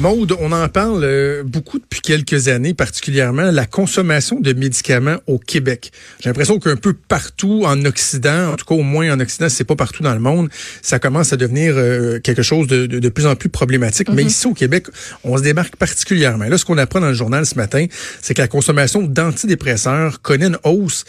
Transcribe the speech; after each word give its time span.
Maude, 0.00 0.34
on 0.40 0.50
en 0.52 0.66
parle 0.70 1.04
euh, 1.04 1.42
beaucoup 1.44 1.78
depuis 1.78 2.00
quelques 2.00 2.48
années, 2.48 2.72
particulièrement 2.72 3.50
la 3.50 3.66
consommation 3.66 4.40
de 4.40 4.54
médicaments 4.54 5.18
au 5.26 5.38
Québec. 5.38 5.92
J'ai 6.20 6.30
l'impression 6.30 6.58
qu'un 6.58 6.76
peu 6.76 6.94
partout 6.94 7.64
en 7.66 7.84
Occident, 7.84 8.52
en 8.52 8.56
tout 8.56 8.64
cas 8.64 8.76
au 8.76 8.82
moins 8.82 9.12
en 9.12 9.20
Occident, 9.20 9.50
c'est 9.50 9.64
pas 9.64 9.76
partout 9.76 10.02
dans 10.02 10.14
le 10.14 10.20
monde, 10.20 10.48
ça 10.80 10.98
commence 10.98 11.34
à 11.34 11.36
devenir 11.36 11.74
euh, 11.76 12.18
quelque 12.18 12.40
chose 12.40 12.66
de, 12.66 12.86
de, 12.86 13.08
plus 13.10 13.26
en 13.26 13.36
plus 13.36 13.50
problématique. 13.50 14.08
Mais 14.08 14.22
mhm. 14.22 14.28
ici 14.28 14.46
au 14.46 14.54
Québec, 14.54 14.86
on 15.22 15.36
se 15.36 15.42
démarque 15.42 15.76
particulièrement. 15.76 16.46
Là, 16.46 16.56
ce 16.56 16.64
qu'on 16.64 16.78
apprend 16.78 17.00
dans 17.00 17.08
le 17.08 17.14
journal 17.14 17.44
ce 17.44 17.56
matin, 17.56 17.84
c'est 18.22 18.32
que 18.32 18.40
la 18.40 18.48
consommation 18.48 19.02
d'antidépresseurs 19.02 20.22
connaît 20.22 20.46
une 20.46 20.58
hausse 20.64 21.04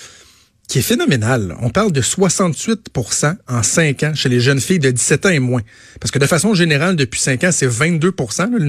qui 0.71 0.79
est 0.79 0.83
phénoménal. 0.83 1.53
On 1.59 1.69
parle 1.69 1.91
de 1.91 2.01
68% 2.01 3.35
en 3.49 3.61
5 3.61 4.03
ans 4.03 4.13
chez 4.15 4.29
les 4.29 4.39
jeunes 4.39 4.61
filles 4.61 4.79
de 4.79 4.89
17 4.89 5.25
ans 5.25 5.29
et 5.29 5.39
moins. 5.39 5.59
Parce 5.99 6.11
que 6.11 6.19
de 6.19 6.25
façon 6.25 6.53
générale, 6.53 6.95
depuis 6.95 7.19
5 7.19 7.43
ans, 7.43 7.51
c'est 7.51 7.67
22 7.67 8.13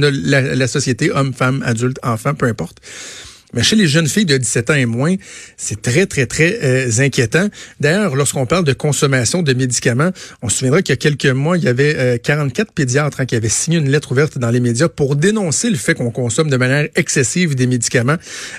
la, 0.00 0.40
la 0.40 0.66
société, 0.66 1.12
hommes, 1.12 1.32
femmes, 1.32 1.62
adultes, 1.64 2.00
enfants, 2.02 2.34
peu 2.34 2.46
importe. 2.46 2.78
Mais 3.52 3.62
chez 3.62 3.76
les 3.76 3.86
jeunes 3.86 4.06
filles 4.06 4.24
de 4.24 4.36
17 4.36 4.70
ans 4.70 4.74
et 4.74 4.86
moins, 4.86 5.14
c'est 5.56 5.82
très, 5.82 6.06
très, 6.06 6.26
très 6.26 6.58
euh, 6.62 6.90
inquiétant. 6.98 7.48
D'ailleurs, 7.80 8.16
lorsqu'on 8.16 8.46
parle 8.46 8.64
de 8.64 8.72
consommation 8.72 9.42
de 9.42 9.52
médicaments, 9.52 10.10
on 10.40 10.48
se 10.48 10.58
souviendra 10.58 10.80
qu'il 10.82 10.92
y 10.92 10.94
a 10.94 10.96
quelques 10.96 11.26
mois, 11.26 11.58
il 11.58 11.64
y 11.64 11.68
avait 11.68 12.18
44 12.18 12.68
euh, 12.68 12.72
pédiatres 12.74 13.20
hein, 13.20 13.26
qui 13.26 13.36
avaient 13.36 13.48
signé 13.48 13.78
une 13.78 13.90
lettre 13.90 14.12
ouverte 14.12 14.38
dans 14.38 14.50
les 14.50 14.60
médias 14.60 14.88
pour 14.88 15.16
dénoncer 15.16 15.68
le 15.68 15.76
fait 15.76 15.94
qu'on 15.94 16.10
consomme 16.10 16.48
de 16.48 16.56
manière 16.56 16.88
excessive 16.96 17.54
des 17.54 17.66
médicaments 17.66 18.16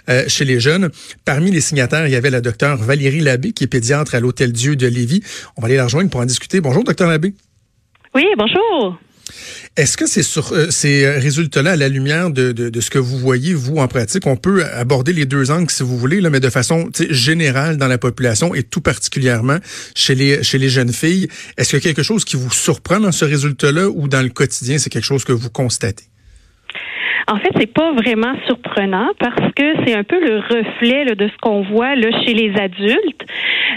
euh, 0.09 0.23
chez 0.27 0.45
les 0.45 0.59
jeunes. 0.59 0.89
Parmi 1.25 1.49
les 1.49 1.61
signataires, 1.61 2.07
il 2.07 2.13
y 2.13 2.15
avait 2.15 2.29
la 2.29 2.41
docteure 2.41 2.77
Valérie 2.77 3.21
Labbé, 3.21 3.51
qui 3.51 3.63
est 3.63 3.67
pédiatre 3.67 4.15
à 4.15 4.19
l'Hôtel 4.19 4.51
Dieu 4.51 4.75
de 4.75 4.87
Lévis. 4.87 5.23
On 5.57 5.61
va 5.61 5.67
aller 5.67 5.77
la 5.77 5.85
rejoindre 5.85 6.09
pour 6.09 6.21
en 6.21 6.25
discuter. 6.25 6.61
Bonjour, 6.61 6.83
docteur 6.83 7.09
Labbé. 7.09 7.33
Oui, 8.13 8.25
bonjour. 8.37 8.99
Est-ce 9.75 9.97
que 9.97 10.05
euh, 10.53 10.71
ces 10.71 11.09
résultats-là, 11.09 11.71
à 11.71 11.75
la 11.75 11.89
lumière 11.89 12.29
de, 12.29 12.79
ce 12.79 12.89
que 12.89 12.99
vous 12.99 13.17
voyez, 13.17 13.53
vous, 13.53 13.77
en 13.77 13.87
pratique, 13.87 14.27
on 14.27 14.35
peut 14.35 14.65
aborder 14.65 15.13
les 15.13 15.25
deux 15.25 15.51
angles, 15.51 15.71
si 15.71 15.83
vous 15.83 15.97
voulez, 15.97 16.21
mais 16.29 16.39
de 16.39 16.49
façon 16.49 16.89
générale 17.09 17.77
dans 17.77 17.87
la 17.87 17.97
population 17.97 18.53
et 18.53 18.63
tout 18.63 18.81
particulièrement 18.81 19.57
chez 19.95 20.15
les, 20.15 20.43
chez 20.43 20.57
les 20.57 20.69
jeunes 20.69 20.93
filles? 20.93 21.27
Est-ce 21.57 21.69
qu'il 21.69 21.79
y 21.79 21.81
a 21.81 21.85
quelque 21.85 22.03
chose 22.03 22.25
qui 22.25 22.35
vous 22.35 22.51
surprend 22.51 22.99
dans 22.99 23.11
ce 23.11 23.25
résultat-là 23.25 23.89
ou 23.89 24.07
dans 24.07 24.21
le 24.21 24.29
quotidien, 24.29 24.77
c'est 24.77 24.89
quelque 24.89 25.05
chose 25.05 25.23
que 25.23 25.33
vous 25.33 25.49
constatez? 25.49 26.05
En 27.27 27.37
fait, 27.37 27.49
c'est 27.57 27.73
pas 27.73 27.93
vraiment 27.93 28.33
surprenant 28.47 29.09
parce 29.19 29.53
que 29.55 29.63
c'est 29.85 29.95
un 29.95 30.03
peu 30.03 30.19
le 30.19 30.39
reflet 30.39 31.05
de 31.15 31.27
ce 31.27 31.37
qu'on 31.41 31.61
voit 31.61 31.95
là, 31.95 32.09
chez 32.25 32.33
les 32.33 32.53
adultes. 32.59 33.25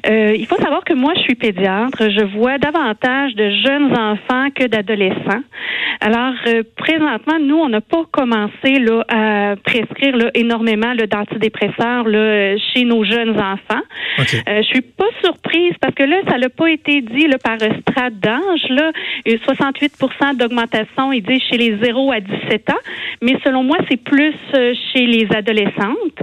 Euh, 0.09 0.35
il 0.37 0.47
faut 0.47 0.57
savoir 0.57 0.85
que 0.85 0.95
moi, 0.95 1.13
je 1.17 1.21
suis 1.23 1.35
pédiatre. 1.35 2.11
Je 2.11 2.25
vois 2.37 2.59
davantage 2.59 3.35
de 3.35 3.51
jeunes 3.65 3.97
enfants 3.97 4.49
que 4.55 4.67
d'adolescents. 4.67 5.43
Alors, 6.01 6.35
euh, 6.49 6.63
présentement, 6.77 7.39
nous, 7.41 7.57
on 7.57 7.69
n'a 7.69 7.81
pas 7.81 8.05
commencé 8.11 8.79
là, 8.81 9.05
à 9.09 9.57
prescrire 9.57 10.17
là, 10.17 10.31
énormément 10.35 10.95
d'antidépresseurs 10.95 12.07
là, 12.07 12.57
chez 12.73 12.85
nos 12.85 13.05
jeunes 13.05 13.39
enfants. 13.39 13.83
Okay. 14.19 14.43
Euh, 14.49 14.63
je 14.63 14.67
suis 14.67 14.83
pas 14.83 15.09
surprise 15.23 15.73
parce 15.81 15.95
que 15.95 16.03
là, 16.03 16.17
ça 16.29 16.39
n'a 16.39 16.49
pas 16.49 16.71
été 16.71 17.01
dit 17.01 17.27
là, 17.27 17.39
par 17.39 17.57
strate 17.57 18.19
d'âge. 18.19 18.67
Là, 18.71 18.91
68% 19.27 20.37
d'augmentation, 20.37 21.13
il 21.13 21.23
dit 21.23 21.41
chez 21.51 21.57
les 21.57 21.77
0 21.83 22.13
à 22.13 22.21
17 22.21 22.71
ans. 22.71 22.75
Mais 23.23 23.36
selon 23.45 23.63
moi, 23.63 23.77
c'est 23.89 24.03
plus 24.03 24.35
euh, 24.55 24.75
chez 24.93 25.07
les 25.07 25.27
adolescentes. 25.35 26.21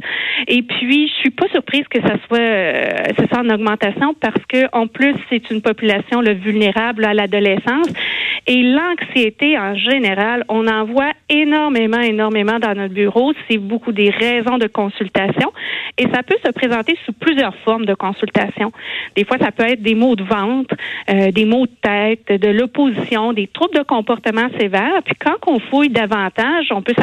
Et 0.48 0.62
puis, 0.62 1.08
je 1.08 1.14
suis 1.14 1.30
pas 1.30 1.48
surprise 1.50 1.84
que 1.90 2.02
ça 2.02 2.16
soit, 2.28 2.40
euh, 2.40 2.92
ça 3.32 3.42
en 3.42 3.50
augmentation 3.50 4.14
parce 4.20 4.44
que, 4.48 4.66
en 4.74 4.88
plus, 4.88 5.16
c'est 5.30 5.50
une 5.52 5.62
population 5.62 6.22
le 6.22 6.34
vulnérable 6.34 7.06
à 7.06 7.14
l'adolescence. 7.14 7.88
Et 8.46 8.62
l'anxiété, 8.62 9.58
en 9.58 9.76
général, 9.76 10.44
on 10.50 10.68
en 10.68 10.84
voit 10.84 11.14
énormément, 11.30 12.02
énormément 12.02 12.60
dans 12.60 12.76
notre 12.76 12.94
bureau. 12.94 13.32
C'est 13.50 13.58
beaucoup 13.58 13.94
des 13.94 14.10
raisons 14.10 14.58
de 14.58 14.68
consultation. 14.68 15.52
Et 15.98 16.08
ça 16.14 16.24
peut 16.24 16.36
se 16.44 16.52
présenter 16.52 16.98
sous 17.06 17.14
plusieurs 17.14 17.56
formes 17.58 17.86
de 17.86 17.94
consultation. 17.94 18.72
Des 19.16 19.24
fois, 19.24 19.38
ça 19.38 19.52
peut 19.52 19.64
être 19.64 19.82
des 19.82 19.96
maux 19.96 20.16
de 20.16 20.24
ventre, 20.24 20.76
euh, 21.10 21.32
des 21.32 21.46
maux 21.46 21.68
de 21.68 21.72
tête, 21.82 22.42
de 22.42 22.50
l'opposition, 22.50 23.32
des 23.32 23.48
troubles 23.48 23.78
de 23.78 23.84
comportement 23.84 24.50
sévères. 24.60 25.02
Puis 25.06 25.16
quand 25.16 25.38
on 25.48 25.60
fouille 25.60 25.90
davantage, 25.90 26.68
on 26.72 26.82
peut 26.82 26.96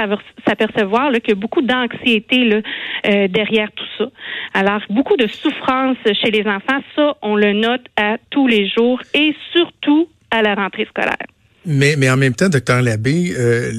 s'apercevoir 0.46 1.12
qu'il 1.12 1.28
y 1.28 1.32
a 1.32 1.34
beaucoup 1.34 1.62
d'anxiété 1.62 2.52
euh, 2.52 3.28
derrière 3.28 3.70
tout 3.72 3.84
ça. 3.98 4.06
Alors, 4.54 4.80
beaucoup 4.90 5.16
de 5.16 5.26
souffrance 5.26 5.96
chez 6.22 6.30
les 6.30 6.46
enfants, 6.46 6.82
ça, 6.96 7.16
on 7.22 7.36
le 7.36 7.52
note 7.52 7.84
à 7.96 8.16
tous 8.30 8.46
les 8.46 8.68
jours 8.68 9.00
et 9.14 9.34
surtout 9.52 10.08
à 10.30 10.42
la 10.42 10.54
rentrée 10.54 10.86
scolaire. 10.86 11.26
Mais, 11.66 11.94
mais 11.96 12.10
en 12.10 12.16
même 12.16 12.34
temps, 12.34 12.48
docteur 12.48 12.80
Labbé, 12.82 13.34
euh, 13.38 13.72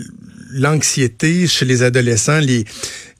l'anxiété 0.53 1.47
chez 1.47 1.65
les 1.65 1.83
adolescents, 1.83 2.39
les 2.39 2.63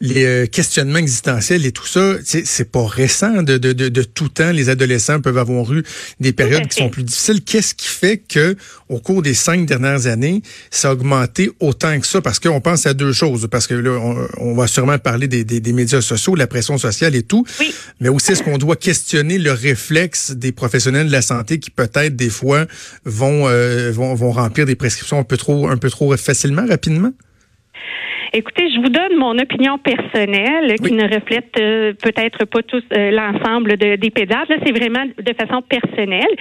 les 0.02 0.26
euh, 0.26 0.46
questionnements 0.48 0.98
existentiels 0.98 1.66
et 1.66 1.72
tout 1.72 1.86
ça, 1.86 2.16
c'est 2.24 2.72
pas 2.72 2.86
récent 2.86 3.44
de, 3.44 3.58
de, 3.58 3.72
de, 3.72 4.04
tout 4.04 4.30
temps. 4.30 4.52
Les 4.52 4.70
adolescents 4.70 5.22
peuvent 5.22 5.38
avoir 5.38 5.72
eu 5.72 5.84
des 6.20 6.34
périodes 6.34 6.68
qui 6.68 6.78
sont 6.82 6.90
plus 6.90 7.04
difficiles. 7.04 7.42
Qu'est-ce 7.44 7.76
qui 7.76 7.88
fait 7.88 8.18
que 8.18 8.58
au 8.90 9.00
cours 9.00 9.22
des 9.22 9.36
cinq 9.36 9.66
dernières 9.68 10.08
années, 10.08 10.42
ça 10.72 10.90
a 10.90 10.94
augmenté 10.94 11.52
autant 11.60 11.98
que 12.00 12.08
ça? 12.08 12.20
Parce 12.20 12.40
qu'on 12.40 12.60
pense 12.62 12.88
à 12.88 12.96
deux 12.96 13.14
choses. 13.14 13.48
Parce 13.50 13.68
que 13.68 13.76
là, 13.76 13.92
on, 14.38 14.56
va 14.56 14.66
sûrement 14.66 14.98
parler 14.98 15.28
des, 15.28 15.44
des, 15.44 15.60
des, 15.60 15.74
médias 15.74 16.02
sociaux, 16.02 16.36
la 16.36 16.48
pression 16.48 16.80
sociale 16.80 17.16
et 17.16 17.24
tout. 17.24 17.46
Mais 18.00 18.10
aussi, 18.10 18.32
est-ce 18.32 18.44
qu'on 18.44 18.58
doit 18.58 18.76
questionner 18.76 19.38
le 19.38 19.52
réflexe 19.52 20.32
des 20.32 20.52
professionnels 20.52 21.08
de 21.08 21.12
la 21.12 21.22
santé 21.22 21.60
qui 21.60 21.70
peut-être 21.70 22.16
des 22.16 22.30
fois 22.30 22.66
vont, 23.06 23.48
euh, 23.48 23.92
vont, 23.92 24.16
vont 24.16 24.32
remplir 24.32 24.66
des 24.66 24.76
prescriptions 24.76 25.20
un 25.20 25.24
peu 25.24 25.38
trop, 25.38 25.70
un 25.70 25.78
peu 25.78 25.92
trop 25.92 26.18
facilement, 26.18 26.66
rapidement? 26.68 27.12
Écoutez, 28.34 28.70
je 28.74 28.80
vous 28.80 28.88
donne 28.88 29.18
mon 29.18 29.38
opinion 29.38 29.78
personnelle 29.78 30.76
qui 30.80 30.94
ne 30.94 31.04
reflète 31.04 31.54
euh, 31.60 31.92
peut-être 32.02 32.46
pas 32.46 32.64
tous 32.64 32.82
euh, 32.96 33.12
l'ensemble 33.12 33.76
de, 33.76 33.98
des 33.98 34.10
pédiatres. 34.10 34.50
Là, 34.50 34.56
c'est 34.66 34.72
vraiment 34.72 35.04
de 35.04 35.34
façon 35.34 35.62
personnelle. 35.62 36.34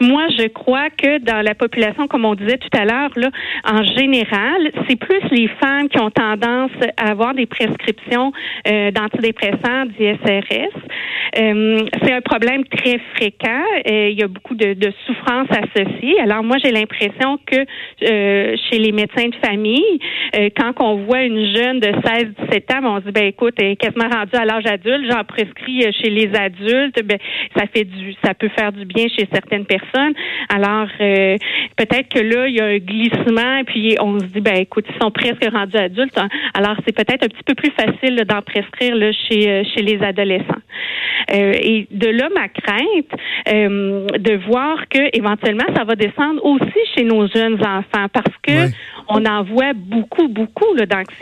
Moi, 0.00 0.22
je 0.38 0.46
crois 0.46 0.88
que 0.90 1.18
dans 1.18 1.42
la 1.42 1.56
population, 1.56 2.06
comme 2.06 2.26
on 2.26 2.36
disait 2.36 2.58
tout 2.58 2.78
à 2.78 2.84
l'heure, 2.84 3.10
là, 3.16 3.30
en 3.64 3.82
général, 3.82 4.70
c'est 4.88 4.94
plus 4.94 5.20
les 5.32 5.48
femmes 5.60 5.88
qui 5.88 5.98
ont 5.98 6.12
tendance 6.12 6.70
à 6.96 7.10
avoir 7.10 7.34
des 7.34 7.46
prescriptions 7.46 8.32
euh, 8.68 8.92
d'antidépresseurs, 8.92 9.86
d'ISRS. 9.98 10.78
Euh, 11.40 11.80
c'est 12.04 12.12
un 12.12 12.20
problème 12.20 12.64
très 12.66 13.00
fréquent. 13.16 13.64
il 13.84 14.16
y 14.16 14.22
a 14.22 14.28
beaucoup 14.28 14.54
de, 14.54 14.74
de 14.74 14.92
souffrances 15.06 15.48
associées. 15.50 16.20
Alors 16.20 16.44
moi, 16.44 16.58
j'ai 16.62 16.70
l'impression 16.70 17.40
que 17.44 17.64
chez 18.00 18.78
les 18.78 18.92
médecins 18.92 19.28
de 19.28 19.34
famille, 19.44 19.98
quand 20.56 20.72
on 20.78 21.04
voit 21.04 21.22
une 21.22 21.31
une 21.32 21.56
jeune 21.56 21.80
de 21.80 21.88
16-17 21.88 22.76
ans, 22.76 22.96
on 22.96 23.00
se 23.00 23.06
dit, 23.06 23.12
ben 23.12 23.24
écoute, 23.24 23.54
elle 23.58 23.72
est 23.72 23.76
quasiment 23.76 24.08
rendue 24.08 24.34
à 24.34 24.44
l'âge 24.44 24.66
adulte, 24.66 25.10
j'en 25.10 25.24
prescris 25.24 25.84
euh, 25.84 25.90
chez 25.92 26.10
les 26.10 26.30
adultes, 26.34 27.02
ben 27.04 27.18
ça 27.56 27.64
fait 27.66 27.84
du, 27.84 28.14
ça 28.22 28.34
peut 28.34 28.50
faire 28.56 28.72
du 28.72 28.84
bien 28.84 29.06
chez 29.08 29.26
certaines 29.32 29.64
personnes. 29.64 30.12
Alors 30.48 30.88
euh, 31.00 31.36
peut-être 31.76 32.08
que 32.08 32.20
là, 32.20 32.48
il 32.48 32.56
y 32.56 32.60
a 32.60 32.66
un 32.66 32.78
glissement, 32.78 33.64
puis 33.66 33.96
on 34.00 34.18
se 34.18 34.26
dit, 34.26 34.40
ben 34.40 34.56
écoute, 34.56 34.84
ils 34.88 35.02
sont 35.02 35.10
presque 35.10 35.44
rendus 35.50 35.76
adultes, 35.76 36.18
hein. 36.18 36.28
alors 36.54 36.76
c'est 36.84 36.94
peut-être 36.94 37.24
un 37.24 37.28
petit 37.28 37.44
peu 37.44 37.54
plus 37.54 37.70
facile 37.70 38.16
d'en 38.26 38.42
prescrire 38.42 38.94
là, 38.94 39.10
chez 39.12 39.48
euh, 39.48 39.62
chez 39.74 39.82
les 39.82 40.02
adolescents. 40.02 40.62
et 41.30 41.86
de 41.90 42.08
là 42.08 42.28
ma 42.34 42.48
crainte 42.48 43.10
de 43.46 44.34
voir 44.46 44.88
que 44.88 45.16
éventuellement 45.16 45.64
ça 45.74 45.84
va 45.84 45.94
descendre 45.94 46.44
aussi 46.44 46.80
chez 46.94 47.04
nos 47.04 47.26
jeunes 47.28 47.60
enfants 47.64 48.08
parce 48.12 48.36
que 48.42 48.70
on 49.08 49.24
en 49.24 49.42
voit 49.42 49.72
beaucoup, 49.74 50.28
beaucoup 50.28 50.74
d'anxiété. 50.74 51.21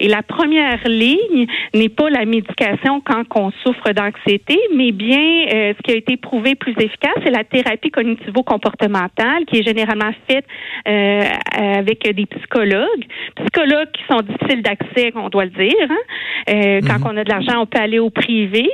Et 0.00 0.08
la 0.08 0.22
première 0.22 0.86
ligne 0.86 1.46
n'est 1.74 1.88
pas 1.88 2.10
la 2.10 2.24
médication 2.24 3.00
quand 3.00 3.24
on 3.34 3.50
souffre 3.64 3.92
d'anxiété, 3.92 4.58
mais 4.74 4.92
bien 4.92 5.46
euh, 5.52 5.74
ce 5.76 5.82
qui 5.82 5.92
a 5.92 5.96
été 5.96 6.16
prouvé 6.16 6.54
plus 6.54 6.72
efficace, 6.72 7.14
c'est 7.24 7.30
la 7.30 7.44
thérapie 7.44 7.90
cognitivo-comportementale 7.90 9.44
qui 9.46 9.58
est 9.58 9.62
généralement 9.62 10.10
faite 10.28 10.44
euh, 10.88 11.22
avec 11.52 12.02
des 12.14 12.26
psychologues, 12.26 13.04
psychologues 13.36 13.90
qui 13.92 14.02
sont 14.10 14.20
difficiles 14.20 14.62
d'accès, 14.62 15.12
on 15.14 15.28
doit 15.28 15.44
le 15.44 15.50
dire. 15.50 15.88
Hein. 15.88 16.50
Euh, 16.50 16.80
quand 16.86 16.98
mhm. 16.98 17.06
on 17.06 17.16
a 17.16 17.24
de 17.24 17.30
l'argent, 17.30 17.60
on 17.60 17.66
peut 17.66 17.80
aller 17.80 17.98
au 17.98 18.10
privé. 18.10 18.68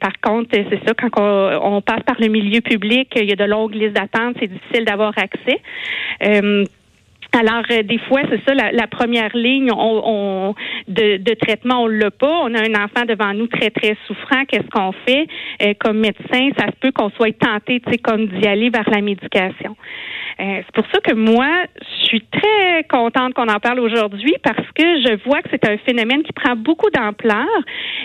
par 0.00 0.20
contre, 0.20 0.50
c'est 0.52 0.80
ça, 0.86 0.94
quand 0.94 1.10
on, 1.18 1.80
passe 1.80 2.02
par 2.04 2.16
le 2.18 2.28
milieu 2.28 2.60
public, 2.60 3.08
il 3.16 3.28
y 3.28 3.32
a 3.32 3.36
de 3.36 3.44
longues 3.44 3.74
listes 3.74 3.92
d'attente, 3.92 4.36
c'est 4.40 4.48
difficile 4.48 4.84
d'avoir 4.84 5.12
accès. 5.16 5.60
Alors, 7.36 7.64
euh, 7.70 7.82
des 7.82 7.98
fois, 7.98 8.22
c'est 8.30 8.42
ça, 8.46 8.54
la, 8.54 8.86
première 8.86 9.36
ligne 9.36 9.70
on, 9.70 10.54
de, 10.88 11.18
de, 11.18 11.34
traitement, 11.34 11.82
on 11.82 11.86
l'a 11.86 12.10
pas. 12.10 12.40
On 12.44 12.54
a 12.54 12.60
un 12.60 12.74
enfant 12.82 13.04
devant 13.06 13.34
nous 13.34 13.46
très, 13.46 13.70
très 13.70 13.94
souffrant. 14.06 14.44
Qu'est-ce 14.46 14.68
qu'on 14.70 14.92
fait? 15.06 15.26
Euh, 15.62 15.74
comme 15.78 15.98
médecin, 15.98 16.48
ça 16.56 16.66
se 16.66 16.76
peut 16.80 16.92
qu'on 16.92 17.10
soit 17.10 17.36
tenté, 17.38 17.80
tu 17.80 17.92
sais, 17.92 17.98
comme 17.98 18.26
d'y 18.26 18.46
aller 18.46 18.70
vers 18.70 18.88
la 18.88 19.02
médication. 19.02 19.76
Euh, 20.40 20.60
c'est 20.64 20.74
pour 20.74 20.86
ça 20.92 21.00
que 21.00 21.14
moi, 21.14 21.48
je 21.78 22.06
suis 22.06 22.22
très 22.22 22.84
contente 22.88 23.34
qu'on 23.34 23.48
en 23.48 23.60
parle 23.60 23.80
aujourd'hui 23.80 24.34
parce 24.42 24.66
que 24.74 25.00
je 25.02 25.22
vois 25.24 25.42
que 25.42 25.48
c'est 25.50 25.68
un 25.68 25.76
phénomène 25.78 26.22
qui 26.22 26.32
prend 26.32 26.56
beaucoup 26.56 26.90
d'ampleur. 26.90 27.46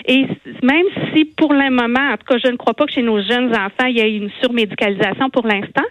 Et 0.08 0.26
même 0.62 0.86
si 1.14 1.24
pour 1.24 1.54
le 1.54 1.70
moment, 1.70 2.12
en 2.12 2.16
tout 2.18 2.26
cas, 2.26 2.38
je 2.42 2.50
ne 2.50 2.56
crois 2.56 2.74
pas 2.74 2.84
que 2.84 2.92
chez 2.92 3.02
nos 3.02 3.22
jeunes 3.22 3.54
enfants, 3.54 3.86
il 3.88 3.96
y 3.96 4.00
ait 4.00 4.14
une 4.14 4.30
surmédicalisation 4.42 5.30
pour 5.30 5.46
l'instant, 5.46 5.84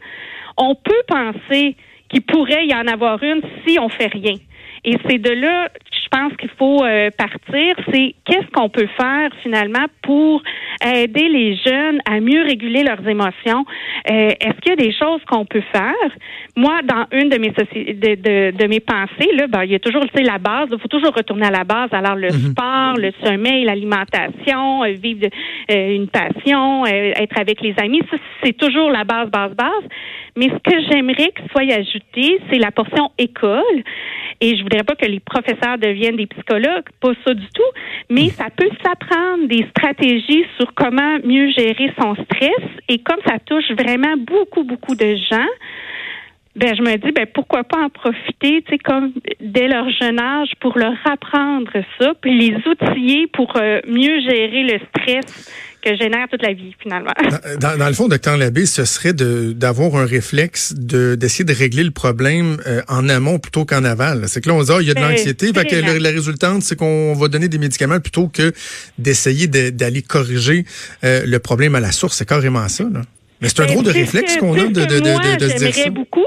on 0.57 0.75
peut 0.75 1.03
penser 1.07 1.75
qu'il 2.11 2.21
pourrait 2.21 2.67
y 2.67 2.75
en 2.75 2.87
avoir 2.87 3.23
une 3.23 3.41
si 3.65 3.79
on 3.79 3.89
fait 3.89 4.11
rien. 4.11 4.35
Et 4.83 4.97
c'est 5.07 5.19
de 5.19 5.29
là, 5.29 5.69
je 5.91 6.07
pense 6.09 6.35
qu'il 6.37 6.49
faut 6.57 6.83
euh, 6.83 7.09
partir, 7.15 7.75
c'est 7.91 8.15
qu'est-ce 8.25 8.49
qu'on 8.51 8.69
peut 8.69 8.87
faire 8.99 9.29
finalement 9.43 9.85
pour 10.01 10.41
aider 10.83 11.29
les 11.29 11.55
jeunes 11.55 11.99
à 12.09 12.19
mieux 12.19 12.41
réguler 12.43 12.83
leurs 12.83 13.07
émotions? 13.07 13.63
Euh, 14.09 14.29
est-ce 14.39 14.59
qu'il 14.59 14.71
y 14.71 14.73
a 14.73 14.75
des 14.75 14.91
choses 14.91 15.21
qu'on 15.29 15.45
peut 15.45 15.61
faire? 15.71 15.93
Moi, 16.55 16.81
dans 16.83 17.05
une 17.11 17.29
de 17.29 17.37
mes 17.37 17.49
de, 17.51 18.15
de, 18.15 18.57
de, 18.57 18.67
mes 18.67 18.79
pensées, 18.79 19.31
là, 19.35 19.45
ben, 19.47 19.63
il 19.63 19.71
y 19.71 19.75
a 19.75 19.79
toujours 19.79 20.03
la 20.15 20.37
base. 20.39 20.69
Il 20.71 20.79
faut 20.79 20.87
toujours 20.87 21.13
retourner 21.15 21.45
à 21.45 21.51
la 21.51 21.63
base. 21.63 21.89
Alors 21.91 22.15
le 22.15 22.29
mhm. 22.29 22.51
sport, 22.51 22.95
le 22.97 23.11
sommeil, 23.23 23.63
l'alimentation, 23.65 24.83
euh, 24.83 24.93
vivre 24.93 25.27
une 25.69 26.07
passion, 26.07 26.85
être 26.85 27.39
avec 27.39 27.61
les 27.61 27.75
amis, 27.77 28.01
c'est 28.43 28.57
toujours 28.57 28.89
la 28.89 29.03
base, 29.03 29.29
base, 29.29 29.53
base. 29.55 29.83
Mais 30.35 30.47
ce 30.47 30.71
que 30.71 30.81
j'aimerais 30.89 31.31
que 31.31 31.41
soit 31.51 31.71
ajouté, 31.73 32.39
c'est 32.49 32.59
la 32.59 32.71
portion 32.71 33.11
école. 33.17 33.83
Et 34.39 34.57
je 34.57 34.63
voudrais 34.63 34.83
pas 34.83 34.95
que 34.95 35.05
les 35.05 35.19
professeurs 35.19 35.77
deviennent 35.77 36.15
des 36.15 36.25
psychologues, 36.25 36.85
pas 36.99 37.11
ça 37.25 37.33
du 37.33 37.47
tout, 37.53 37.71
mais 38.09 38.29
ça 38.29 38.45
peut 38.55 38.69
s'apprendre 38.83 39.47
des 39.47 39.65
stratégies 39.69 40.45
sur 40.57 40.73
comment 40.73 41.19
mieux 41.23 41.51
gérer 41.51 41.93
son 42.01 42.15
stress. 42.15 42.65
Et 42.89 42.99
comme 42.99 43.19
ça 43.25 43.37
touche 43.45 43.69
vraiment 43.71 44.15
beaucoup, 44.17 44.63
beaucoup 44.63 44.95
de 44.95 45.15
gens, 45.29 45.51
ben 46.55 46.75
je 46.75 46.81
me 46.81 46.97
dis 46.97 47.11
ben 47.11 47.25
pourquoi 47.33 47.63
pas 47.63 47.79
en 47.79 47.89
profiter, 47.89 48.61
tu 48.63 48.71
sais 48.71 48.77
comme 48.77 49.13
dès 49.39 49.67
leur 49.67 49.89
jeune 49.89 50.19
âge 50.19 50.51
pour 50.59 50.77
leur 50.77 50.95
apprendre 51.05 51.71
ça, 51.99 52.13
puis 52.21 52.37
les 52.37 52.55
outiller 52.67 53.27
pour 53.27 53.55
euh, 53.55 53.79
mieux 53.87 54.19
gérer 54.21 54.63
le 54.63 54.79
stress 54.89 55.49
que 55.81 55.95
génère 55.95 56.27
toute 56.29 56.43
la 56.43 56.53
vie, 56.53 56.75
finalement. 56.79 57.11
Dans, 57.59 57.77
dans 57.77 57.87
le 57.87 57.93
fond, 57.93 58.07
docteur 58.07 58.37
Labbé, 58.37 58.65
ce 58.65 58.85
serait 58.85 59.13
d'avoir 59.13 59.95
un 59.95 60.05
réflexe 60.05 60.73
de 60.75 61.15
d'essayer 61.15 61.43
de 61.43 61.53
régler 61.53 61.83
le 61.83 61.91
problème 61.91 62.57
euh, 62.67 62.81
en 62.87 63.09
amont 63.09 63.39
plutôt 63.39 63.65
qu'en 63.65 63.83
aval. 63.83 64.25
C'est 64.27 64.41
que 64.41 64.49
là, 64.49 64.55
on 64.55 64.63
dit, 64.63 64.71
ah, 64.71 64.77
il 64.81 64.87
y 64.87 64.91
a 64.91 64.93
de 64.93 64.99
ben, 64.99 65.09
l'anxiété, 65.09 65.51
fait 65.53 65.65
que 65.65 65.99
la, 65.99 66.09
résultante, 66.09 66.61
c'est 66.61 66.75
qu'on 66.75 67.13
va 67.13 67.27
donner 67.27 67.47
des 67.47 67.57
médicaments 67.57 67.99
plutôt 67.99 68.27
que 68.27 68.53
d'essayer 68.97 69.47
d'aller 69.47 70.01
corriger 70.01 70.65
euh, 71.03 71.23
le 71.25 71.39
problème 71.39 71.75
à 71.75 71.79
la 71.79 71.91
source. 71.91 72.17
C'est 72.17 72.27
carrément 72.27 72.67
ça, 72.67 72.83
là. 72.83 73.01
Mais 73.41 73.49
c'est 73.49 73.61
un 73.61 73.65
ben, 73.65 73.73
drôle 73.73 73.85
de 73.85 73.91
réflexe 73.91 74.37
qu'on 74.37 74.53
a 74.53 74.67
de, 74.67 74.69
de, 74.69 74.85
de, 74.85 74.99
de, 74.99 75.45
de 75.45 75.49
se 75.49 75.57
dire 75.57 75.73
ça. 75.73 75.89
beaucoup. 75.89 76.25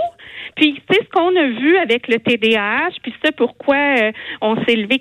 Puis, 0.57 0.81
c'est 0.91 1.03
ce 1.03 1.09
qu'on 1.11 1.35
a 1.37 1.47
vu 1.47 1.77
avec 1.77 2.09
le 2.09 2.19
TDAH, 2.19 3.01
puis 3.03 3.13
c'est 3.25 3.35
pourquoi 3.35 3.77
euh, 3.77 4.13
on 4.41 4.57
s'est 4.65 4.77
levé 4.77 4.99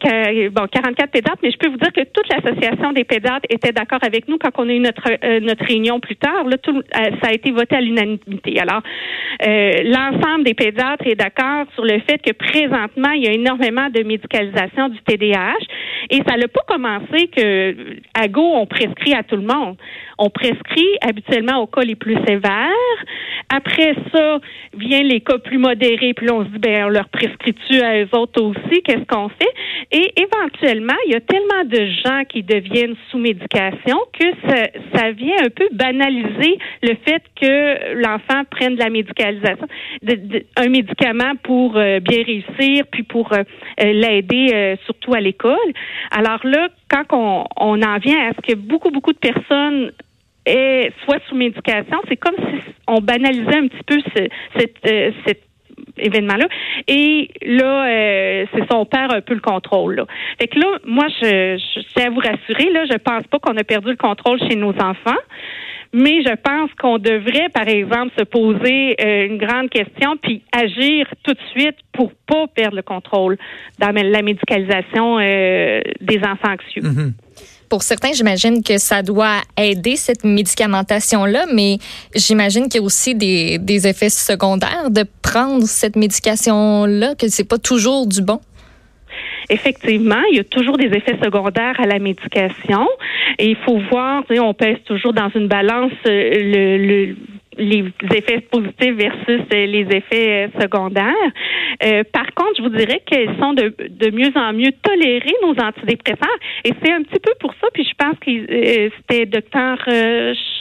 bon, 0.50 0.68
44 0.68 1.12
pédiatres, 1.12 1.40
mais 1.44 1.52
je 1.52 1.58
peux 1.58 1.70
vous 1.70 1.78
dire 1.78 1.92
que 1.94 2.04
toute 2.04 2.28
l'association 2.30 2.92
des 2.92 3.04
pédiatres 3.04 3.46
était 3.50 3.72
d'accord 3.72 4.00
avec 4.02 4.28
nous 4.28 4.38
quand 4.38 4.52
on 4.58 4.68
a 4.70 4.74
eu 4.74 4.80
notre, 4.80 5.10
euh, 5.24 5.40
notre 5.40 5.66
réunion 5.66 6.00
plus 6.00 6.16
tard. 6.16 6.46
Là, 6.46 6.58
tout, 6.58 6.76
euh, 6.76 6.82
ça 7.22 7.30
a 7.30 7.34
été 7.34 7.52
voté 7.52 7.76
à 7.76 7.82
l'unanimité. 7.82 8.60
Alors, 8.60 8.82
l'ensemble 9.42 10.44
des 10.44 10.54
pédiatres 10.54 11.06
est 11.06 11.16
d'accord 11.16 11.66
sur 11.76 11.84
le 11.84 12.00
fait 12.00 12.20
que 12.20 12.32
présentement, 12.34 13.12
il 13.12 13.24
y 13.24 13.28
a 13.28 13.34
énormément 13.34 13.90
de 13.90 14.04
médicalisation 14.04 14.90
du 14.90 15.00
TDAH 15.02 15.54
et 16.10 16.22
ça 16.28 16.38
n'a 16.38 16.48
pas 16.48 16.62
commencé 16.68 17.28
que 17.28 17.98
à 18.14 18.28
Go, 18.28 18.42
on 18.42 18.66
prescrit 18.66 19.14
à 19.14 19.24
tout 19.24 19.36
le 19.36 19.44
monde. 19.44 19.78
On 20.18 20.30
prescrit 20.30 20.98
habituellement 21.02 21.60
aux 21.60 21.68
cas 21.68 21.82
les 21.82 21.96
plus 21.96 22.18
sévères. 22.26 22.70
Après 23.50 23.96
ça, 24.14 24.40
vient 24.78 25.04
les 25.04 25.22
cas 25.22 25.38
plus 25.38 25.58
modérés, 25.58 26.14
puis 26.14 26.30
on 26.32 26.44
se 26.44 26.50
dit, 26.50 26.60
ben, 26.60 26.86
on 26.86 26.90
leur 26.90 27.10
prescrit-tu 27.10 27.82
à 27.82 28.02
eux 28.02 28.10
autres 28.14 28.42
aussi? 28.42 28.82
Qu'est-ce 28.84 29.06
qu'on 29.06 29.30
fait? 29.30 29.54
Et 29.92 30.14
éventuellement, 30.18 30.96
il 31.06 31.14
y 31.14 31.16
a 31.16 31.22
tellement 31.22 31.64
de 31.66 31.88
gens 32.06 32.24
qui 32.28 32.44
deviennent 32.44 32.96
sous 33.10 33.18
médication 33.18 33.98
que 34.18 34.26
ça, 34.48 34.68
ça 34.96 35.12
vient 35.12 35.38
un 35.44 35.50
peu 35.50 35.68
banaliser 35.72 36.58
le 36.82 36.96
fait 37.06 37.22
que 37.40 37.94
l'enfant 38.02 38.44
prenne 38.50 38.76
de 38.76 38.80
la 38.80 38.90
médicalisation, 38.90 39.68
de, 40.02 40.44
un 40.56 40.70
médicament 40.70 41.34
pour 41.44 41.78
euh, 41.78 42.00
bien 42.00 42.24
réussir, 42.24 42.86
puis 42.92 43.04
pour 43.04 43.32
euh, 43.34 43.44
l'aider 43.80 44.50
euh, 44.54 44.76
surtout 44.86 45.14
à 45.14 45.20
l'école. 45.20 45.58
Alors 46.12 46.40
là, 46.44 46.70
quand 46.90 47.46
on, 47.58 47.82
en 47.82 47.98
vient 47.98 48.30
à 48.30 48.34
ce 48.34 48.42
que 48.42 48.56
beaucoup, 48.56 48.92
beaucoup 48.92 49.14
de 49.14 49.18
personnes 49.18 49.92
soit 51.06 51.20
sous 51.28 51.36
médication, 51.36 52.02
c'est 52.08 52.18
comme 52.18 52.36
si 52.36 52.74
on 52.88 53.00
banalisait 53.00 53.58
un 53.58 53.68
petit 53.68 53.84
peu 53.86 54.00
ce, 54.16 54.24
euh, 54.90 55.12
cet 55.26 55.42
événement-là. 55.98 56.48
Et 56.88 57.30
là, 57.42 57.86
euh, 57.86 58.46
c'est 58.54 58.72
son 58.72 58.86
père 58.86 59.12
un 59.12 59.22
peu 59.22 59.34
le 59.34 59.40
contrôle. 59.40 59.96
Là. 59.96 60.06
Fait 60.40 60.48
que 60.48 60.60
là, 60.60 60.80
moi, 60.86 61.06
je, 61.22 61.58
je 61.58 61.82
tiens 61.94 62.08
à 62.08 62.10
vous 62.10 62.20
rassurer, 62.20 62.72
là, 62.72 62.86
je 62.90 62.98
pense 62.98 63.24
pas 63.28 63.40
qu'on 63.40 63.58
a 63.58 63.64
perdu 63.64 63.92
le 63.92 63.98
contrôle 63.98 64.40
chez 64.40 64.56
nos 64.56 64.72
enfants. 64.72 65.22
Mais 65.94 66.24
je 66.24 66.36
pense 66.36 66.72
qu'on 66.80 66.98
devrait, 66.98 67.50
par 67.54 67.68
exemple, 67.68 68.12
se 68.18 68.24
poser 68.24 68.96
euh, 69.00 69.28
une 69.28 69.38
grande 69.38 69.70
question 69.70 70.18
puis 70.22 70.42
agir 70.52 71.08
tout 71.24 71.34
de 71.34 71.40
suite 71.52 71.76
pour 71.94 72.12
pas 72.28 72.48
perdre 72.48 72.78
le 72.78 72.82
contrôle 72.82 73.38
dans 73.80 73.92
la 73.92 74.22
médicalisation 74.22 75.20
des 75.20 76.20
enfants 76.24 76.54
anxieux. 76.54 76.82
Mm-hmm 76.82 77.12
pour 77.74 77.82
certains, 77.82 78.14
j'imagine 78.14 78.62
que 78.62 78.78
ça 78.78 79.02
doit 79.02 79.42
aider 79.58 79.96
cette 79.96 80.24
médicamentation-là, 80.24 81.46
mais 81.52 81.80
j'imagine 82.14 82.70
qu'il 82.70 82.82
y 82.82 82.84
a 82.84 82.86
aussi 82.86 83.16
des, 83.16 83.58
des, 83.58 83.88
effets 83.88 84.12
secondaires 84.12 84.92
de 84.92 85.04
prendre 85.24 85.66
cette 85.66 85.96
médication-là, 85.96 87.16
que 87.16 87.28
c'est 87.30 87.44
pas 87.44 87.58
toujours 87.58 88.06
du 88.06 88.22
bon. 88.22 88.40
Effectivement, 89.50 90.22
il 90.32 90.38
y 90.38 90.40
a 90.40 90.44
toujours 90.44 90.78
des 90.78 90.88
effets 90.88 91.18
secondaires 91.24 91.80
à 91.80 91.86
la 91.86 92.00
médication. 92.00 92.88
Et 93.40 93.50
il 93.50 93.56
faut 93.58 93.80
voir, 93.92 94.24
on 94.30 94.54
pèse 94.54 94.78
toujours 94.86 95.14
dans 95.14 95.30
une 95.30 95.48
balance 95.48 95.92
euh, 96.06 96.78
le, 96.78 96.78
le 96.78 97.16
les 97.58 97.86
effets 98.16 98.42
positifs 98.42 98.96
versus 98.96 99.42
euh, 99.54 99.66
les 99.66 99.88
effets 99.92 100.48
euh, 100.48 100.62
secondaires. 100.62 101.14
Euh, 101.84 102.04
par 102.12 102.34
contre, 102.34 102.54
je 102.58 102.64
vous 102.64 102.70
dirais 102.70 103.02
qu'ils 103.06 103.36
sont 103.40 103.54
de, 103.54 103.74
de 103.90 104.12
mieux 104.12 104.32
en 104.36 104.54
mieux 104.54 104.72
tolérés, 104.82 105.34
nos 105.42 105.56
antidépresseurs. 105.62 106.38
Et 106.64 106.72
c'est 106.84 106.92
un 106.92 107.04
petit 107.04 107.20
peu 107.20 107.32
pour 107.40 107.54
ça, 107.62 107.68
puis 107.74 107.84
je 107.84 107.94
pense 107.98 108.18
que 108.20 108.90
c'était 108.98 109.26
docteur 109.26 109.78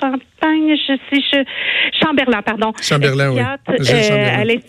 Champagne, 0.00 0.76
je 0.76 0.94
sais, 1.10 1.20
je, 1.32 1.44
Chamberlain, 2.02 2.42
pardon. 2.42 2.72
Chamberlain, 2.80 3.30
oui. 3.30 4.60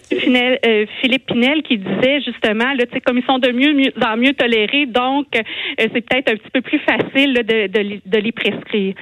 Philippe 1.01 1.25
Pinel 1.25 1.63
qui 1.63 1.77
disait 1.77 2.21
justement, 2.21 2.73
là, 2.73 2.85
comme 3.05 3.17
ils 3.17 3.25
sont 3.25 3.39
de 3.39 3.51
mieux, 3.51 3.73
mieux 3.73 3.91
en 4.05 4.17
mieux 4.17 4.33
tolérés, 4.33 4.85
donc 4.85 5.27
c'est 5.77 5.89
peut-être 5.89 6.31
un 6.31 6.35
petit 6.35 6.51
peu 6.53 6.61
plus 6.61 6.79
facile 6.79 7.33
de, 7.33 7.67
de, 7.67 7.99
de 8.05 8.17
les 8.17 8.31
prescrire. 8.31 8.93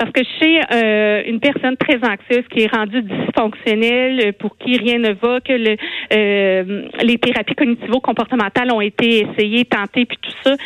Parce 0.00 0.12
que 0.12 0.22
chez 0.40 0.58
euh, 0.72 1.22
une 1.26 1.40
personne 1.40 1.76
très 1.76 1.96
anxieuse 1.96 2.46
qui 2.50 2.62
est 2.62 2.74
rendue 2.74 3.02
dysfonctionnelle, 3.02 4.28
euh, 4.28 4.32
pour 4.32 4.56
qui 4.56 4.78
rien 4.78 4.98
ne 4.98 5.12
va, 5.12 5.42
que 5.42 5.52
le, 5.52 5.76
euh, 6.14 6.88
les 7.02 7.18
thérapies 7.18 7.54
cognitivo-comportementales 7.54 8.72
ont 8.72 8.80
été 8.80 9.26
essayées, 9.26 9.66
tentées, 9.66 10.06
puis 10.06 10.16
tout 10.22 10.32
ça, 10.42 10.56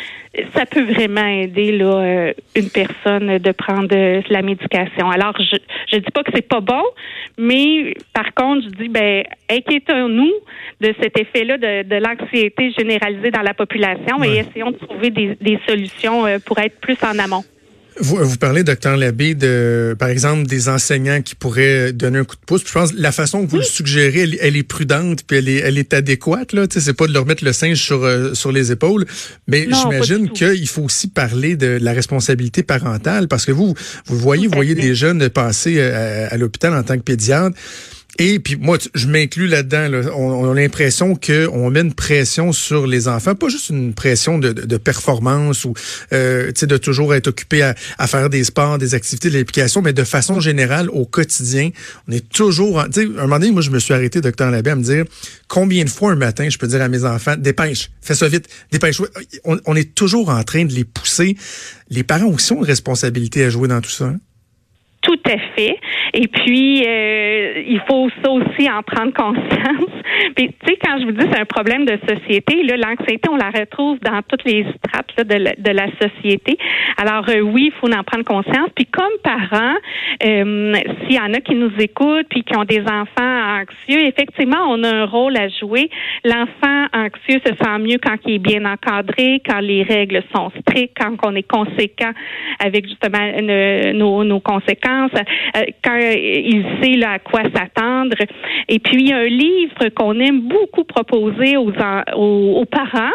ça 0.53 0.65
peut 0.65 0.83
vraiment 0.83 1.25
aider 1.25 1.73
là, 1.73 2.31
une 2.55 2.69
personne 2.69 3.37
de 3.37 3.51
prendre 3.51 3.89
de 3.89 4.23
la 4.29 4.41
médication. 4.41 5.09
Alors, 5.09 5.33
je 5.37 5.57
je 5.91 5.97
dis 5.97 6.11
pas 6.13 6.23
que 6.23 6.31
c'est 6.33 6.47
pas 6.47 6.61
bon, 6.61 6.83
mais 7.37 7.93
par 8.13 8.33
contre, 8.33 8.63
je 8.63 8.83
dis 8.83 8.89
ben 8.89 9.23
inquiétons-nous 9.49 10.31
de 10.79 10.93
cet 11.01 11.19
effet-là 11.19 11.57
de, 11.57 11.83
de 11.83 11.95
l'anxiété 11.95 12.71
généralisée 12.71 13.31
dans 13.31 13.41
la 13.41 13.53
population 13.53 14.23
et 14.23 14.37
essayons 14.37 14.71
de 14.71 14.77
trouver 14.77 15.09
des, 15.09 15.35
des 15.41 15.59
solutions 15.67 16.23
pour 16.45 16.59
être 16.59 16.79
plus 16.79 16.97
en 17.03 17.19
amont. 17.19 17.43
Vous, 17.99 18.17
vous 18.17 18.37
parlez, 18.37 18.63
docteur 18.63 18.97
Labbé, 18.97 19.35
de, 19.35 19.95
par 19.97 20.09
exemple, 20.09 20.47
des 20.47 20.67
enseignants 20.67 21.21
qui 21.21 21.33
pourraient 21.33 21.93
donner 21.93 22.19
un 22.19 22.25
coup 22.25 22.35
de 22.35 22.45
pouce. 22.45 22.61
je 22.65 22.71
pense 22.71 22.91
que 22.91 22.99
la 22.99 23.13
façon 23.13 23.45
que 23.45 23.51
vous 23.51 23.57
le 23.57 23.63
suggérez, 23.63 24.37
elle, 24.41 24.57
est 24.57 24.63
prudente, 24.63 25.23
puis 25.25 25.37
elle 25.37 25.47
est, 25.47 25.59
elle 25.59 25.77
est 25.77 25.93
adéquate. 25.93 26.51
Là, 26.51 26.65
c'est 26.69 26.93
pas 26.93 27.07
de 27.07 27.13
leur 27.13 27.25
mettre 27.25 27.45
le 27.45 27.53
singe 27.53 27.81
sur 27.81 28.03
euh, 28.03 28.33
sur 28.33 28.51
les 28.51 28.71
épaules, 28.71 29.05
mais 29.47 29.67
j'imagine 29.71 30.29
qu'il 30.29 30.67
faut 30.67 30.83
aussi 30.83 31.07
parler 31.07 31.55
de 31.55 31.77
la 31.81 31.93
responsabilité 31.93 32.63
parentale, 32.63 33.27
parce 33.29 33.45
que 33.45 33.53
vous, 33.53 33.73
vous 34.07 34.17
voyez, 34.17 34.47
vous 34.47 34.55
voyez 34.55 34.75
des 34.75 34.93
jeunes 34.93 35.29
passer 35.29 35.77
euh, 35.79 36.27
à 36.29 36.37
l'hôpital 36.37 36.73
en 36.73 36.83
tant 36.83 36.97
que 36.97 37.03
pédiatre. 37.03 37.55
Et 38.17 38.39
puis 38.39 38.55
moi, 38.55 38.77
je 38.93 39.07
m'inclus 39.07 39.47
là-dedans. 39.47 39.89
On, 40.15 40.49
a 40.49 40.53
l'impression 40.53 41.15
qu'on 41.15 41.69
met 41.69 41.81
une 41.81 41.93
pression 41.93 42.53
sur 42.53 42.87
les 42.87 43.07
enfants, 43.07 43.35
pas 43.35 43.49
juste 43.49 43.69
une 43.69 43.93
pression 43.93 44.37
de, 44.37 44.53
de, 44.53 44.77
performance 44.77 45.65
ou 45.65 45.73
euh, 46.13 46.51
de 46.51 46.77
toujours 46.77 47.13
être 47.13 47.27
occupé 47.27 47.61
à, 47.61 47.75
à, 47.97 48.07
faire 48.07 48.29
des 48.29 48.45
sports, 48.45 48.77
des 48.77 48.95
activités 48.95 49.29
de 49.29 49.37
l'application, 49.37 49.81
mais 49.81 49.91
de 49.91 50.03
façon 50.03 50.39
générale, 50.39 50.89
au 50.91 51.05
quotidien, 51.05 51.71
on 52.07 52.13
est 52.13 52.27
toujours... 52.29 52.85
Tu 52.85 53.01
sais, 53.01 53.05
un 53.05 53.23
moment 53.23 53.39
donné, 53.39 53.51
moi, 53.51 53.61
je 53.61 53.69
me 53.69 53.79
suis 53.79 53.93
arrêté, 53.93 54.21
docteur 54.21 54.49
Labbé, 54.49 54.69
à 54.69 54.75
me 54.75 54.83
dire 54.83 55.05
combien 55.47 55.83
de 55.83 55.89
fois 55.89 56.11
un 56.11 56.15
matin 56.15 56.47
je 56.49 56.57
peux 56.57 56.67
dire 56.67 56.81
à 56.81 56.87
mes 56.87 57.03
enfants, 57.03 57.35
dépêche, 57.37 57.89
fais 58.01 58.15
ça 58.15 58.27
vite, 58.29 58.47
dépêche. 58.71 59.01
On, 59.43 59.57
on 59.65 59.75
est 59.75 59.93
toujours 59.93 60.29
en 60.29 60.43
train 60.43 60.63
de 60.63 60.73
les 60.73 60.85
pousser. 60.85 61.35
Les 61.89 62.03
parents 62.03 62.27
aussi 62.27 62.53
ont 62.53 62.59
une 62.59 62.65
responsabilité 62.65 63.43
à 63.43 63.49
jouer 63.49 63.67
dans 63.67 63.81
tout 63.81 63.89
ça. 63.89 64.05
Hein? 64.05 64.19
Tout 65.05 65.19
à 65.25 65.37
fait. 65.55 65.77
Et 66.17 66.29
puis, 66.29 66.81
euh, 66.87 67.61
il 67.67 67.81
faut 67.89 68.09
ça 68.23 68.31
aussi 68.31 68.69
en 68.71 68.81
prendre 68.83 69.11
conscience. 69.11 69.91
Puis, 70.35 70.47
tu 70.47 70.65
sais, 70.65 70.77
quand 70.81 70.97
je 70.97 71.05
vous 71.07 71.11
dis 71.11 71.25
c'est 71.29 71.39
un 71.41 71.45
problème 71.45 71.85
de 71.85 71.99
société, 72.07 72.63
là, 72.63 72.77
l'anxiété, 72.77 73.29
on 73.29 73.35
la 73.35 73.49
retrouve 73.49 73.99
dans 73.99 74.21
toutes 74.21 74.45
les 74.45 74.65
strates 74.77 75.04
de, 75.23 75.71
la, 75.71 75.87
société. 76.01 76.57
Alors 76.97 77.25
euh, 77.29 77.39
oui, 77.39 77.71
il 77.71 77.79
faut 77.79 77.91
en 77.93 78.03
prendre 78.03 78.25
conscience. 78.25 78.69
Puis 78.75 78.85
comme 78.85 79.13
parents, 79.23 79.75
euh, 80.23 80.73
s'il 81.01 81.15
y 81.15 81.19
en 81.19 81.33
a 81.33 81.39
qui 81.39 81.55
nous 81.55 81.71
écoutent 81.79 82.27
puis 82.29 82.43
qui 82.43 82.55
ont 82.57 82.63
des 82.63 82.81
enfants 82.81 83.61
anxieux, 83.61 84.05
effectivement, 84.05 84.67
on 84.69 84.83
a 84.83 84.89
un 84.89 85.05
rôle 85.05 85.37
à 85.37 85.47
jouer. 85.49 85.89
L'enfant 86.23 86.87
anxieux 86.93 87.39
se 87.45 87.53
sent 87.53 87.77
mieux 87.79 87.97
quand 88.03 88.17
il 88.25 88.35
est 88.35 88.39
bien 88.39 88.65
encadré, 88.65 89.41
quand 89.47 89.59
les 89.59 89.83
règles 89.83 90.21
sont 90.35 90.51
strictes, 90.61 90.95
quand 90.99 91.15
on 91.23 91.35
est 91.35 91.47
conséquent 91.47 92.11
avec 92.59 92.87
justement 92.87 93.31
nos, 93.93 94.39
conséquences, 94.39 95.11
euh, 95.55 95.61
quand 95.83 95.97
il 95.97 96.65
sait 96.81 96.95
à 97.05 97.19
quoi 97.19 97.43
s'attendre. 97.53 98.17
Et 98.67 98.79
puis, 98.79 98.97
il 99.01 99.09
y 99.09 99.13
a 99.13 99.17
un 99.17 99.27
livre 99.27 99.89
qu'on 99.95 100.19
aime 100.19 100.41
beaucoup 100.41 100.83
proposer 100.83 101.57
aux, 101.57 101.71
parents 102.65 103.11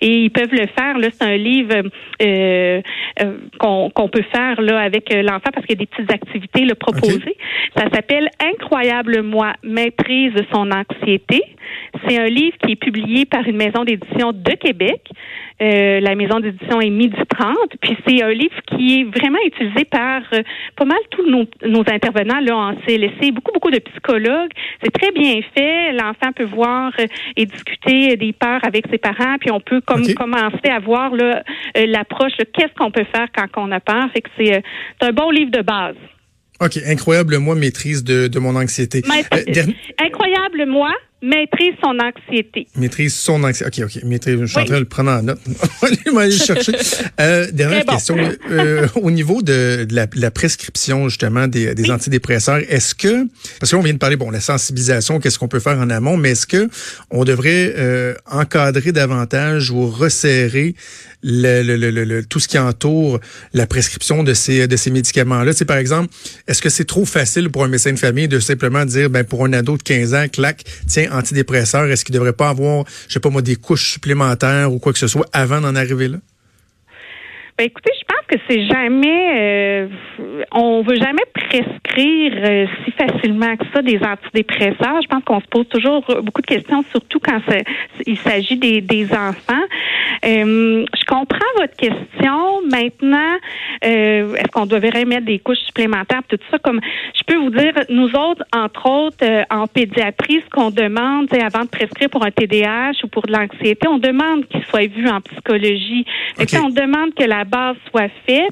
et 0.00 0.24
ils 0.24 0.30
peuvent 0.30 0.52
le 0.52 0.66
faire. 0.66 0.98
Là, 0.98 1.08
c'est 1.12 1.24
un 1.24 1.36
livre 1.36 1.74
euh, 2.22 2.82
euh, 3.22 3.38
qu'on 3.58 4.08
peut 4.08 4.24
faire 4.32 4.60
là 4.60 4.80
avec 4.80 5.12
l'enfant 5.12 5.50
parce 5.52 5.66
qu'il 5.66 5.78
y 5.78 5.82
a 5.82 5.84
des 5.84 5.86
petites 5.86 6.12
activités 6.12 6.64
le 6.64 6.74
proposées. 6.74 7.36
Ça 7.76 7.84
s'appelle 7.92 8.28
Incroyable 8.40 9.22
moi, 9.22 9.54
maîtrise 9.62 10.32
son 10.52 10.70
anxiété. 10.70 11.42
C'est 12.06 12.18
un 12.18 12.26
livre 12.26 12.56
qui 12.64 12.72
est 12.72 12.76
publié 12.76 13.24
par 13.24 13.46
une 13.46 13.56
maison 13.56 13.84
d'édition 13.84 14.32
de 14.32 14.52
Québec. 14.52 15.02
Euh, 15.62 16.00
la 16.00 16.14
maison 16.16 16.40
d'édition 16.40 16.80
est 16.80 16.90
Midi 16.90 17.16
30. 17.38 17.56
Puis 17.80 17.96
c'est 18.06 18.22
un 18.22 18.30
livre 18.30 18.60
qui 18.66 19.00
est 19.00 19.04
vraiment 19.04 19.38
utilisé 19.46 19.84
par 19.84 20.22
euh, 20.34 20.42
pas 20.76 20.84
mal 20.84 20.98
tous 21.10 21.28
nos, 21.28 21.44
nos, 21.64 21.84
intervenants 21.86 22.40
là 22.40 22.56
en 22.56 22.74
CLSC, 22.84 23.32
beaucoup, 23.32 23.52
beaucoup 23.52 23.70
de 23.70 23.78
psychologues. 23.78 24.50
C'est 24.82 24.90
très 24.90 25.12
bien 25.12 25.40
fait. 25.54 25.92
L'enfant 25.92 26.32
peut 26.34 26.46
voir 26.46 26.92
euh, 26.98 27.06
et 27.36 27.46
discuter 27.46 28.16
des 28.16 28.32
peurs 28.32 28.64
avec 28.64 28.86
ses 28.90 28.98
parents, 28.98 29.36
puis 29.38 29.50
on 29.52 29.60
peut 29.60 29.80
comme 29.80 30.02
commencer 30.14 30.68
à 30.68 30.80
voir 30.80 31.12
l'approche, 31.74 32.32
qu'est-ce 32.52 32.74
qu'on 32.76 32.90
peut 32.90 33.06
faire 33.14 33.28
quand 33.34 33.46
on 33.56 33.70
a 33.70 33.80
peur. 33.80 34.08
Fait 34.12 34.22
que 34.22 34.30
c'est 34.36 34.62
un 35.00 35.12
bon 35.12 35.30
livre 35.30 35.50
de 35.50 35.62
base. 35.62 35.96
OK, 36.60 36.78
incroyable 36.86 37.38
moi 37.38 37.56
maîtrise 37.56 38.04
de, 38.04 38.28
de 38.28 38.38
mon 38.38 38.54
anxiété. 38.54 39.02
incroyable 39.98 40.31
moi 40.66 40.92
maîtrise 41.22 41.74
son 41.82 41.96
anxiété. 42.00 42.66
Maîtrise 42.76 43.14
son 43.14 43.44
anxiété. 43.44 43.84
OK, 43.84 43.90
OK. 43.96 44.04
Maîtrise, 44.04 44.40
je 44.40 44.46
suis 44.46 44.58
en 44.58 44.64
train 44.64 44.74
de 44.74 44.80
le 44.80 44.86
prendre 44.86 45.12
en 45.12 45.22
note. 45.22 45.38
On 46.10 46.14
va 46.14 46.22
aller 46.22 46.36
chercher. 46.36 46.72
Euh, 47.20 47.46
dernière 47.52 47.84
question. 47.84 48.16
Euh, 48.50 48.88
au 48.96 49.10
niveau 49.10 49.40
de, 49.40 49.84
de, 49.88 49.94
la, 49.94 50.06
la, 50.14 50.30
prescription, 50.30 51.08
justement, 51.08 51.46
des, 51.46 51.74
des 51.74 51.90
antidépresseurs, 51.90 52.60
est-ce 52.68 52.94
que, 52.94 53.26
parce 53.60 53.70
qu'on 53.70 53.82
vient 53.82 53.92
de 53.92 53.98
parler, 53.98 54.16
bon, 54.16 54.30
la 54.30 54.40
sensibilisation, 54.40 55.20
qu'est-ce 55.20 55.38
qu'on 55.38 55.48
peut 55.48 55.60
faire 55.60 55.78
en 55.78 55.90
amont, 55.90 56.16
mais 56.16 56.30
est-ce 56.32 56.46
que 56.46 56.68
on 57.10 57.24
devrait 57.24 57.74
euh, 57.76 58.14
encadrer 58.30 58.90
davantage 58.90 59.70
ou 59.70 59.86
resserrer 59.86 60.74
le, 61.22 61.62
le, 61.62 61.90
le, 61.90 62.24
tout 62.24 62.40
ce 62.40 62.48
qui 62.48 62.58
entoure 62.58 63.20
la 63.52 63.66
prescription 63.68 64.24
de 64.24 64.34
ces, 64.34 64.66
de 64.66 64.76
ces 64.76 64.90
médicaments-là? 64.90 65.52
C'est 65.52 65.64
par 65.64 65.76
exemple, 65.76 66.12
est-ce 66.48 66.60
que 66.60 66.68
c'est 66.68 66.84
trop 66.84 67.04
facile 67.04 67.48
pour 67.48 67.62
un 67.62 67.68
médecin 67.68 67.92
de 67.92 67.98
famille 67.98 68.26
de 68.26 68.40
simplement 68.40 68.84
dire, 68.84 69.08
ben, 69.08 69.22
pour 69.22 69.44
un 69.44 69.52
ado 69.52 69.76
de 69.76 69.82
15 69.82 70.14
ans, 70.14 70.26
clac, 70.42 70.64
tiens, 70.88 71.08
antidépresseurs, 71.12 71.84
est-ce 71.84 72.04
qu'il 72.04 72.14
ne 72.14 72.18
devrait 72.18 72.32
pas 72.32 72.48
avoir, 72.48 72.84
je 73.06 73.12
sais 73.12 73.20
pas 73.20 73.30
moi, 73.30 73.42
des 73.42 73.56
couches 73.56 73.92
supplémentaires 73.92 74.72
ou 74.72 74.78
quoi 74.80 74.92
que 74.92 74.98
ce 74.98 75.06
soit 75.06 75.26
avant 75.32 75.60
d'en 75.60 75.76
arriver 75.76 76.08
là? 76.08 76.18
Ben, 77.56 77.64
écoutez, 77.64 77.92
je 78.00 78.04
pense 78.06 78.21
que 78.32 78.38
c'est 78.48 78.66
jamais, 78.66 79.30
euh, 79.36 79.88
on 80.52 80.82
veut 80.82 80.96
jamais 80.96 81.22
prescrire 81.34 82.32
euh, 82.36 82.66
si 82.84 82.90
facilement 82.92 83.56
que 83.56 83.64
ça 83.74 83.82
des 83.82 84.00
antidépresseurs. 84.02 85.02
Je 85.02 85.08
pense 85.08 85.22
qu'on 85.24 85.40
se 85.40 85.46
pose 85.48 85.68
toujours 85.68 86.02
beaucoup 86.22 86.40
de 86.40 86.46
questions, 86.46 86.82
surtout 86.90 87.20
quand 87.20 87.40
il 88.06 88.16
s'agit 88.18 88.56
des, 88.56 88.80
des 88.80 89.12
enfants. 89.12 89.64
Euh, 90.24 90.84
je 90.98 91.04
comprends 91.06 91.38
votre 91.56 91.76
question. 91.76 92.62
Maintenant, 92.70 93.36
euh, 93.84 94.34
est-ce 94.34 94.48
qu'on 94.52 94.66
devrait 94.66 95.04
mettre 95.04 95.26
des 95.26 95.38
couches 95.38 95.58
supplémentaires, 95.66 96.22
tout 96.28 96.38
ça 96.50 96.58
comme 96.58 96.80
je 97.14 97.22
peux 97.26 97.36
vous 97.36 97.50
dire, 97.50 97.72
nous 97.88 98.08
autres, 98.14 98.44
entre 98.54 98.88
autres, 98.88 99.44
en 99.50 99.66
pédiatrie, 99.66 100.42
ce 100.44 100.50
qu'on 100.50 100.70
demande, 100.70 101.28
avant 101.34 101.64
de 101.64 101.68
prescrire 101.68 102.08
pour 102.08 102.24
un 102.24 102.30
TDAH 102.30 103.04
ou 103.04 103.08
pour 103.08 103.26
de 103.26 103.32
l'anxiété, 103.32 103.86
on 103.88 103.98
demande 103.98 104.46
qu'il 104.48 104.62
soit 104.64 104.86
vu 104.86 105.08
en 105.08 105.20
psychologie. 105.20 106.04
on 106.38 106.70
demande 106.70 107.14
que 107.14 107.24
la 107.24 107.44
base 107.44 107.76
soit 107.90 108.10
Euh, 108.30 108.44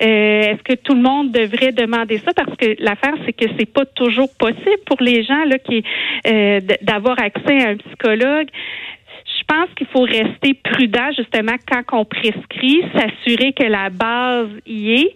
est-ce 0.00 0.62
que 0.62 0.74
tout 0.74 0.94
le 0.94 1.02
monde 1.02 1.32
devrait 1.32 1.72
demander 1.72 2.18
ça? 2.18 2.32
Parce 2.34 2.56
que 2.56 2.76
l'affaire, 2.78 3.14
c'est 3.24 3.32
que 3.32 3.46
c'est 3.58 3.70
pas 3.70 3.84
toujours 3.84 4.28
possible 4.38 4.82
pour 4.86 4.98
les 5.00 5.22
gens 5.22 5.44
là, 5.44 5.58
qui 5.58 5.84
euh, 6.26 6.60
d'avoir 6.82 7.20
accès 7.20 7.62
à 7.62 7.70
un 7.70 7.76
psychologue. 7.76 8.48
Je 9.38 9.44
pense 9.46 9.68
qu'il 9.76 9.86
faut 9.88 10.02
rester 10.02 10.54
prudent 10.54 11.10
justement 11.16 11.56
quand 11.70 12.00
on 12.00 12.04
prescrit, 12.04 12.82
s'assurer 12.94 13.52
que 13.52 13.64
la 13.64 13.90
base 13.90 14.48
y 14.66 14.94
est. 14.94 15.14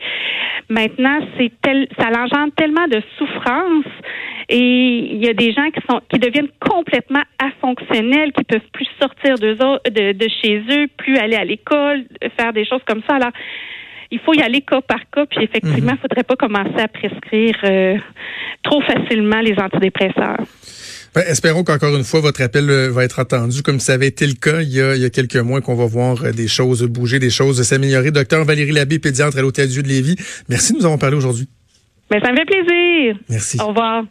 Maintenant, 0.69 1.21
c'est 1.37 1.51
tel, 1.63 1.89
ça 1.99 2.09
engendre 2.09 2.53
tellement 2.55 2.87
de 2.89 3.01
souffrance 3.17 3.87
et 4.51 5.13
il 5.13 5.25
y 5.25 5.29
a 5.29 5.35
des 5.35 5.53
gens 5.53 5.71
qui 5.71 5.81
sont 5.89 6.01
qui 6.11 6.19
deviennent 6.19 6.51
complètement 6.61 7.23
afonctionnels, 7.39 8.33
qui 8.33 8.45
peuvent 8.45 8.61
plus 8.73 8.89
sortir 9.01 9.37
de, 9.37 10.13
de 10.13 10.29
chez 10.43 10.63
eux, 10.71 10.89
plus 10.97 11.17
aller 11.17 11.37
à 11.37 11.45
l'école, 11.45 12.05
faire 12.39 12.53
des 12.53 12.65
choses 12.65 12.83
comme 12.87 13.03
ça. 13.09 13.17
Alors 13.17 13.33
il 14.11 14.19
faut 14.21 14.35
y 14.35 14.41
aller 14.41 14.63
cas 14.63 14.81
par 14.81 15.01
cas, 15.11 15.27
puis 15.27 15.45
effectivement, 15.45 15.77
il 15.77 15.85
ne 15.85 15.91
mhm. 15.91 15.99
faudrait 15.99 16.23
pas 16.23 16.37
commencer 16.37 16.79
à 16.79 16.89
prescrire 16.89 17.57
euh, 17.65 17.97
trop 18.63 18.81
facilement 18.83 19.41
les 19.41 19.55
antidépresseurs. 19.59 20.45
Ben, 21.15 21.23
espérons 21.27 21.65
qu'encore 21.65 21.97
une 21.97 22.05
fois, 22.05 22.21
votre 22.21 22.43
appel 22.43 22.69
euh, 22.71 22.91
va 22.91 23.05
être 23.05 23.21
entendu, 23.21 23.63
comme 23.63 23.81
ça 23.81 23.95
avait 23.95 24.09
été 24.09 24.27
le 24.27 24.35
cas 24.35 24.61
il 24.63 24.69
y 24.69 24.81
a, 24.81 24.95
il 24.95 25.03
y 25.03 25.05
a 25.05 25.11
quelques 25.11 25.37
mois, 25.37 25.61
qu'on 25.61 25.75
va 25.75 25.87
voir 25.87 26.25
euh, 26.25 26.33
des 26.33 26.49
choses 26.49 26.83
bouger, 26.85 27.19
des 27.19 27.31
choses 27.31 27.63
s'améliorer. 27.63 28.11
Docteur 28.11 28.45
Valérie 28.45 28.73
Labbé, 28.73 28.99
pédiatre 28.99 29.37
à 29.39 29.43
l'Hôtel 29.43 29.69
Dieu 29.69 29.83
de 29.83 29.89
Lévis, 29.89 30.17
merci 30.49 30.73
de 30.73 30.79
nous 30.79 30.85
avoir 30.85 30.99
parlé 30.99 31.17
aujourd'hui. 31.17 31.49
Ben, 32.11 32.21
ça 32.23 32.33
me 32.33 32.37
fait 32.37 32.45
plaisir. 32.47 33.17
Merci. 33.29 33.59
Au 33.61 33.69
revoir. 33.69 34.05